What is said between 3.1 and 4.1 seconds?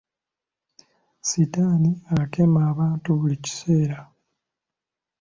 buli kiseera.